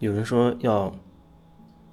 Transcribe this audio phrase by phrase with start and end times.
[0.00, 0.92] 有人说要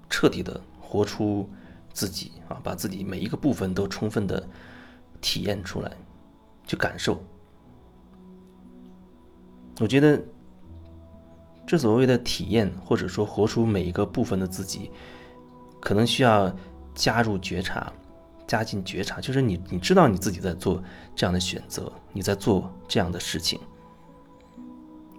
[0.10, 1.48] 彻底的活出
[1.94, 4.48] 自己啊，把自己每一个部分都充分的
[5.22, 5.92] 体验出来，
[6.66, 7.22] 去感受。
[9.80, 10.20] 我觉得，
[11.68, 14.90] 这所谓的体验，或者说活出每一个部分的自己，
[15.82, 16.52] 可能需要
[16.96, 17.92] 加入觉察，
[18.48, 20.82] 加进觉察，就是你你知道你自己在做
[21.14, 23.60] 这样的选择，你在做这样的事情，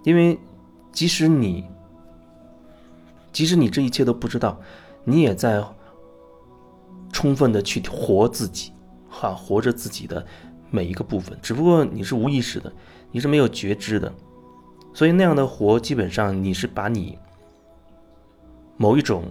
[0.03, 0.37] 因为
[0.91, 1.63] 即使你，
[3.31, 4.59] 即使你这一切都不知道，
[5.03, 5.63] 你也在
[7.11, 8.71] 充分的去活自己，
[9.09, 10.25] 哈，活着自己的
[10.69, 12.71] 每一个部分，只不过你是无意识的，
[13.11, 14.11] 你是没有觉知的。
[14.93, 17.17] 所以那样的活，基本上你是把你
[18.77, 19.23] 某一种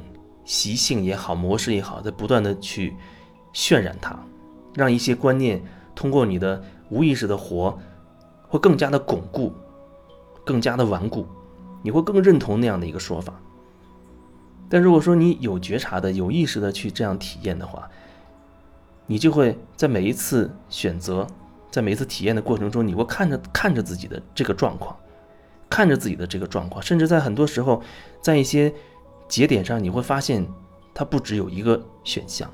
[0.45, 2.95] 习性也好、模式也好，在不断的去
[3.53, 4.19] 渲染它，
[4.75, 5.63] 让一些观念
[5.95, 7.79] 通过你的无意识的活，
[8.49, 9.53] 会更加的巩固、
[10.45, 11.27] 更加的顽固，
[11.83, 13.35] 你会更认同那样的一个说法。
[14.69, 17.89] 但如果说你有觉察的、有意识的去这样体验的话，
[19.07, 21.27] 你就会在每一次选择、
[21.71, 24.97] 在每一次体验的过程中，你会看着看着自己的这个状况。
[25.71, 27.83] 看着自己的这个状况，甚至在很多时候，
[28.23, 28.73] 在一些
[29.29, 30.49] 节点上，你会发现
[30.95, 32.51] 它不只有一个选项。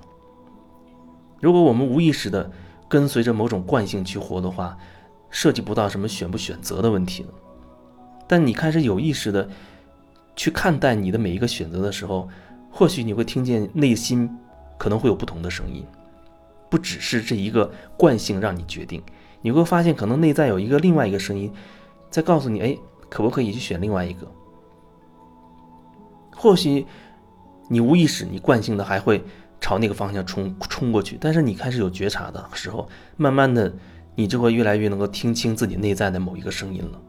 [1.40, 2.50] 如果我们无意识的
[2.88, 4.76] 跟随着某种惯性去活的话，
[5.30, 7.28] 涉及不到什么选不选择的问题了。
[8.26, 9.48] 但你开始有意识的
[10.36, 12.28] 去看待你的每一个选择的时候，
[12.70, 14.30] 或许你会听见内心
[14.78, 15.84] 可能会有不同的声音，
[16.70, 19.02] 不只是这一个惯性让你决定，
[19.42, 21.52] 你会发现可能内在有一个另外一个声音
[22.10, 22.76] 在告诉你：哎。
[23.10, 24.26] 可不可以去选另外一个？
[26.34, 26.84] 或许
[27.68, 29.22] 你无意识、你惯性的还会
[29.60, 33.72] 朝那个方向冲冲过去，但是你开始有觉察的时候，慢慢的
[34.16, 37.00] 你就会越来越能够听清自己内在的某一个声音了，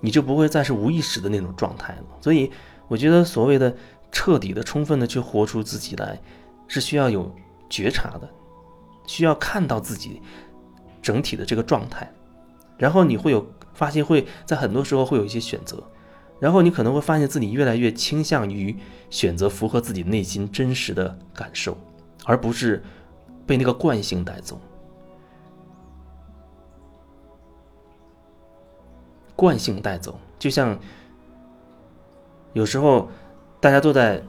[0.00, 2.04] 你就不会再是无意识的那种状态了。
[2.20, 2.50] 所以，
[2.86, 3.74] 我觉得所谓的
[4.10, 6.20] 彻底的、充分的去活出自己来，
[6.66, 7.34] 是需要有
[7.68, 8.28] 觉察的，
[9.06, 10.22] 需要看到自己
[11.02, 12.10] 整体的这个状态，
[12.76, 13.46] 然后你会有。
[13.74, 15.80] 发现会在很多时候会有一些选择，
[16.40, 18.76] 然后你可能会发现自己越来越倾向于
[19.08, 21.78] 选择符合自己内心真实的感受，
[22.24, 22.82] 而不是
[23.46, 24.60] 被那个惯性带走。
[29.38, 30.76] 惯性带走，就像
[32.54, 33.08] 有时候
[33.60, 34.20] 大家都在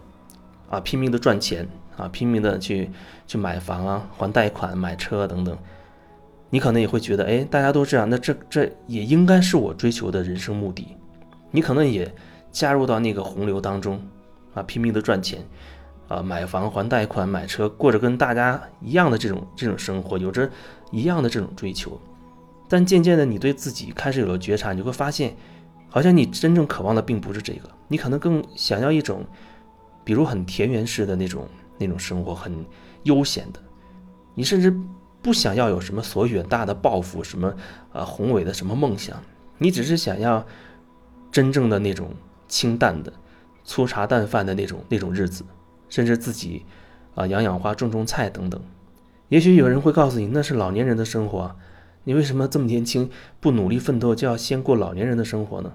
[0.69, 2.91] 啊拼命的赚钱啊，拼命的去
[3.25, 5.57] 去买房啊，还贷款、买车等等。
[6.51, 10.95] 你可能也会觉得，哎，大家都这样，那这这也应该是我追求的人生目的。
[11.49, 12.13] 你可能也
[12.51, 13.99] 加入到那个洪流当中，
[14.53, 15.43] 啊，拼命的赚钱，
[16.07, 20.47] 啊，买房还贷款买车，过着跟大家一样的这种这种生活，有着
[20.91, 21.99] 一样的这种追求。
[22.69, 25.35] 但渐渐的，你对自己开始有了觉察，你就会发现，
[25.89, 29.25] 好像你真正渴望的并不是这个，你可能更想要一种，
[30.05, 31.45] 比如很田园式的那种
[31.77, 32.53] 那种生活，很
[33.03, 33.59] 悠闲的，
[34.35, 34.73] 你甚至。
[35.21, 37.53] 不想要有什么所远大的抱负，什么
[37.91, 39.21] 呃宏伟的什么梦想，
[39.57, 40.45] 你只是想要
[41.29, 42.11] 真正的那种
[42.47, 43.11] 清淡的、
[43.65, 45.43] 粗茶淡饭的那种那种日子，
[45.89, 46.65] 甚至自己
[47.15, 48.61] 啊养养花、种种菜等等。
[49.27, 51.53] 也许有人会告诉你，那是老年人的生活，
[52.09, 53.07] 你为什么这么年轻
[53.39, 55.73] 不努力奋斗，就要先过老年人的生活呢？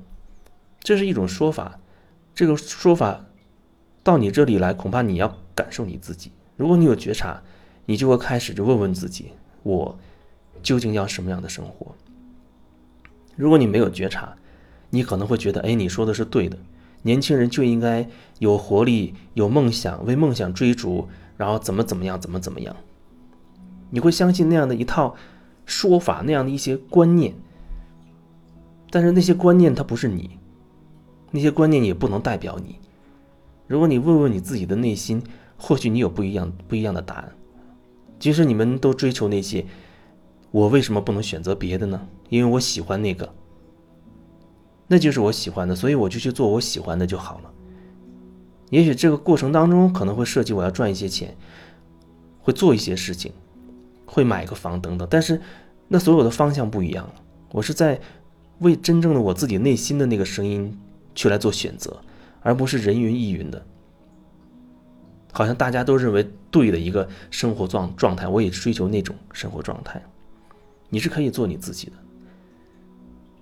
[0.80, 1.78] 这是一种说法，
[2.34, 3.26] 这个说法
[4.02, 6.32] 到你这里来，恐怕你要感受你自己。
[6.56, 7.40] 如果你有觉察。
[7.86, 9.98] 你就会开始就问问自己：我
[10.62, 11.94] 究竟要什么样的生活？
[13.36, 14.34] 如果你没有觉察，
[14.88, 16.56] 你可能会觉得，哎，你说的是对的，
[17.02, 18.08] 年轻人就应该
[18.38, 22.74] 有活力、有梦想，为梦想追逐，然后怎么怎么样，怎么怎么样。
[23.90, 25.14] 你会相信那样的一套
[25.66, 27.34] 说法，那样的一些观念。
[28.90, 30.38] 但是那些观念它不是你，
[31.30, 32.78] 那些观念也不能代表你。
[33.66, 35.22] 如果你问问你自己的内心，
[35.56, 37.32] 或许你有不一样不一样的答案。
[38.20, 39.66] 其实你们都追求那些，
[40.50, 42.06] 我为什么不能选择别的呢？
[42.28, 43.34] 因为我喜欢那个，
[44.86, 47.50] 那就是我喜欢的，所以我就去做我喜欢的就好了。
[48.70, 51.36] 也许这个过程当中可能会涉及我要赚一些钱，
[52.40, 53.32] 会做一些事情，
[54.14, 55.40] 会买一个房等等，但是
[55.88, 57.04] 那所有的方向不一样。
[57.50, 58.00] 我是在
[58.60, 60.78] 为真正的我自己内心的那个声音
[61.16, 62.00] 去来做选择，
[62.40, 63.60] 而不是人云亦云的。
[65.32, 70.00] 好像大家都认为对的一个生活状状态，我也追求那种生活状态。
[70.90, 71.92] 你是可以做你自己的，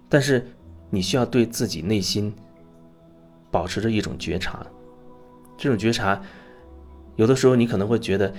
[0.09, 0.47] 但是
[0.89, 2.33] 你需要对自己内心
[3.51, 4.67] 保持着一种觉察。
[5.59, 6.19] 这种觉察，
[7.17, 8.33] 有的时候你可能会觉得，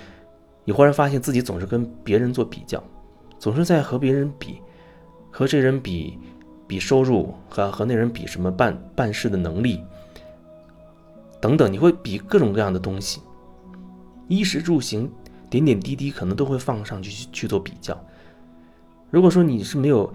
[0.66, 2.82] 你忽然发现自己总是跟别人做比较，
[3.38, 4.60] 总是在和别人比，
[5.30, 6.18] 和这人比
[6.66, 9.84] 比收入，和和那人比什么办办事的能力。
[11.42, 13.22] 等等，你会比各种各样的东西，
[14.30, 15.12] 衣食住行，
[15.50, 18.02] 点点滴滴，可能都会放上去去去做比较。
[19.10, 20.12] 如果说你是没有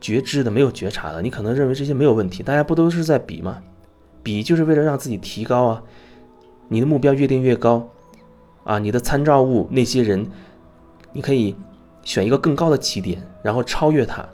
[0.00, 2.42] 觉知的、没有觉察的，你可能认为这些没有问题。
[2.42, 3.60] 大家不都是在比吗？
[4.22, 5.82] 比就是为了让自己提高啊！
[6.68, 7.88] 你的目标越定越高
[8.68, 8.78] 啊！
[8.78, 10.30] 你的参照物那些人，
[11.14, 11.56] 你可以
[12.02, 14.28] 选一个更高的起点，然后超越他，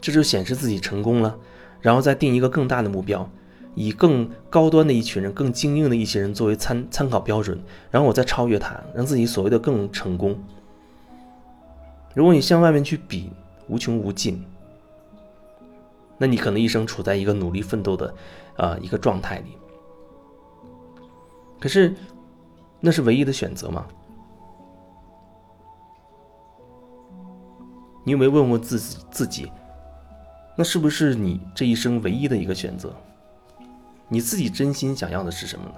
[0.00, 1.36] 这就显示自己成功了。
[1.80, 3.28] 然后再定一个更大的目标，
[3.74, 7.60] 以更高端的一群人、更精英的一些人作为参参考标准，
[7.90, 10.40] 然后我再超越他，让自己所谓的更成功。
[12.14, 13.32] 如果你向外面去比，
[13.66, 14.44] 无穷无尽，
[16.18, 18.14] 那你可能一生处在一个努力奋斗的，
[18.56, 19.56] 啊一个状态里。
[21.62, 21.94] 可是，
[22.80, 23.86] 那是唯一的选择吗？
[28.02, 29.48] 你有没有问问自己自己，
[30.58, 32.92] 那是不是你这一生唯一的一个选择？
[34.08, 35.74] 你自己真心想要的是什么呢？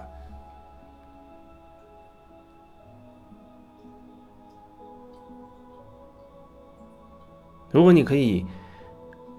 [7.69, 8.43] 如果你可以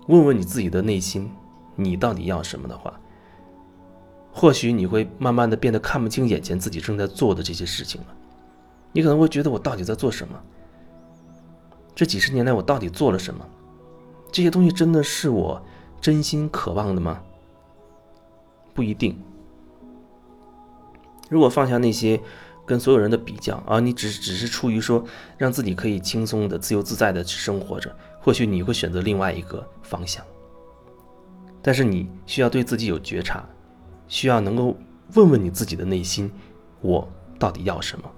[0.07, 1.29] 问问你自己的内心，
[1.75, 3.01] 你到底要什么的话，
[4.39, 8.07] 或许你会慢慢的变得看不清眼前自己正在做的这些事情了。
[8.93, 10.39] 你可能会觉得我到底在做什么？
[11.95, 13.43] 这几十年来我到底做了什么？
[14.31, 15.59] 这些东西真的是我
[16.03, 17.19] 真心渴望的吗？
[18.75, 19.19] 不一定。
[21.31, 22.21] 如果放下那些。
[22.69, 25.05] 跟所有人的比较啊，你只只是出于说
[25.39, 30.25] 让自己可以轻松的、自由自在的去生活着，或许你会选择另外一个方向。
[31.63, 33.49] 但是你需要对自己有觉察，
[34.09, 34.77] 需要能够
[35.15, 36.31] 问问你自己的内心，
[36.81, 37.07] 我
[37.39, 38.11] 到底要什么。